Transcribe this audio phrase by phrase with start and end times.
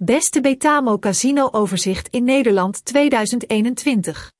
[0.00, 4.32] Beste Betamo Casino Overzicht in Nederland 2021.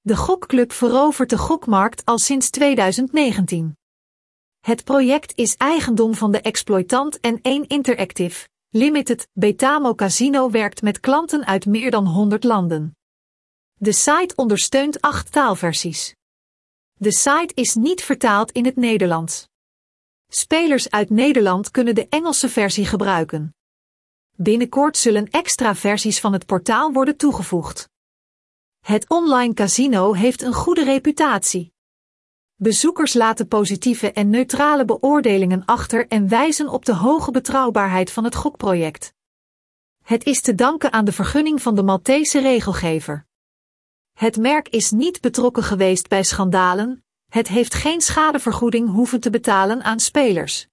[0.00, 3.76] De gokclub verovert de gokmarkt al sinds 2019.
[4.60, 9.28] Het project is eigendom van de exploitant en 1 Interactive Limited.
[9.32, 12.96] Betamo Casino werkt met klanten uit meer dan 100 landen.
[13.74, 16.14] De site ondersteunt acht taalversies.
[16.94, 19.48] De site is niet vertaald in het Nederlands.
[20.28, 23.52] Spelers uit Nederland kunnen de Engelse versie gebruiken.
[24.40, 27.88] Binnenkort zullen extra versies van het portaal worden toegevoegd.
[28.78, 31.72] Het online casino heeft een goede reputatie.
[32.54, 38.34] Bezoekers laten positieve en neutrale beoordelingen achter en wijzen op de hoge betrouwbaarheid van het
[38.34, 39.14] gokproject.
[40.04, 43.26] Het is te danken aan de vergunning van de Maltese regelgever.
[44.12, 49.82] Het merk is niet betrokken geweest bij schandalen, het heeft geen schadevergoeding hoeven te betalen
[49.82, 50.68] aan spelers.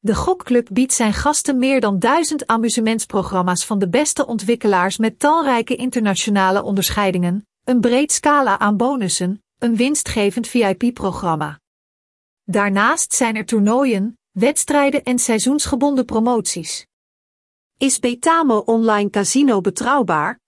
[0.00, 5.76] De Gokclub biedt zijn gasten meer dan duizend amusementsprogramma's van de beste ontwikkelaars met talrijke
[5.76, 11.60] internationale onderscheidingen, een breed scala aan bonussen, een winstgevend VIP-programma.
[12.44, 16.86] Daarnaast zijn er toernooien, wedstrijden en seizoensgebonden promoties.
[17.76, 20.40] Is Betamo Online Casino betrouwbaar?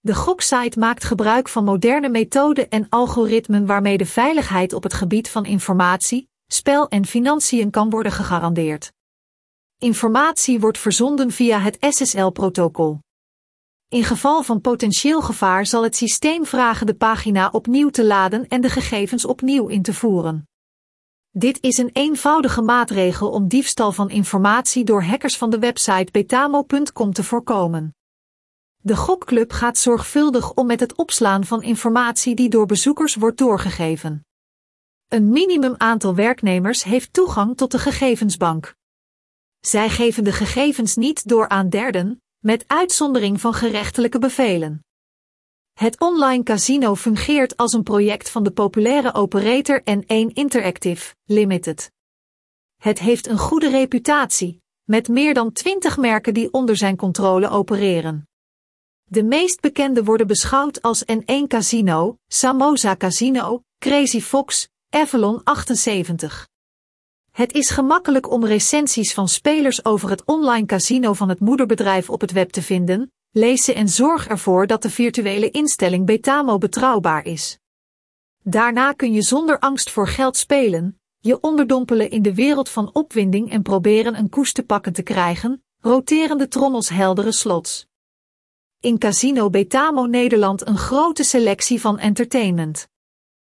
[0.00, 5.30] De goksite maakt gebruik van moderne methoden en algoritmen waarmee de veiligheid op het gebied
[5.30, 8.92] van informatie, spel en financiën kan worden gegarandeerd.
[9.78, 12.98] Informatie wordt verzonden via het SSL-protocol.
[13.88, 18.60] In geval van potentieel gevaar zal het systeem vragen de pagina opnieuw te laden en
[18.60, 20.48] de gegevens opnieuw in te voeren.
[21.30, 27.12] Dit is een eenvoudige maatregel om diefstal van informatie door hackers van de website betamo.com
[27.12, 27.94] te voorkomen.
[28.76, 34.27] De gokclub gaat zorgvuldig om met het opslaan van informatie die door bezoekers wordt doorgegeven.
[35.08, 38.74] Een minimum aantal werknemers heeft toegang tot de gegevensbank.
[39.60, 44.84] Zij geven de gegevens niet door aan derden, met uitzondering van gerechtelijke bevelen.
[45.72, 51.92] Het online casino fungeert als een project van de populaire operator N1 Interactive Limited.
[52.76, 58.28] Het heeft een goede reputatie, met meer dan 20 merken die onder zijn controle opereren.
[59.04, 66.48] De meest bekende worden beschouwd als N1 Casino, Samosa Casino, Crazy Fox, Avalon 78.
[67.30, 72.20] Het is gemakkelijk om recensies van spelers over het online casino van het moederbedrijf op
[72.20, 73.12] het web te vinden.
[73.30, 77.58] Lees ze en zorg ervoor dat de virtuele instelling Betamo betrouwbaar is.
[78.42, 83.50] Daarna kun je zonder angst voor geld spelen, je onderdompelen in de wereld van opwinding
[83.50, 87.86] en proberen een koers te pakken te krijgen, roterende trommels heldere slots.
[88.80, 92.88] In Casino Betamo Nederland een grote selectie van entertainment.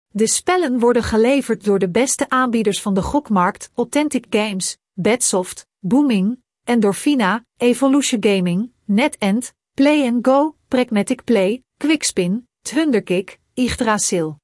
[0.09, 6.43] De spellen worden geleverd door de beste aanbieders van de gokmarkt, Authentic Games, Bedsoft, Booming,
[6.65, 14.39] Endorphina, Evolution Gaming, NetEnt, Play Go, Pragmatic Play, Quickspin, Thunderkick, Yggdrasil.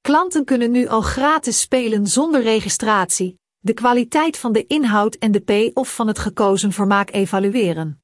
[0.00, 5.40] Klanten kunnen nu al gratis spelen zonder registratie, de kwaliteit van de inhoud en de
[5.40, 8.02] pay-off van het gekozen vermaak evalueren.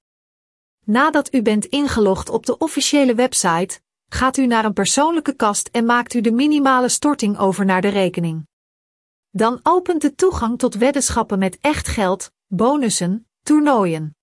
[0.86, 5.86] Nadat u bent ingelogd op de officiële website, gaat u naar een persoonlijke kast en
[5.86, 8.48] maakt u de minimale storting over naar de rekening.
[9.30, 14.16] Dan opent de toegang tot weddenschappen met echt geld, bonussen, toernooien.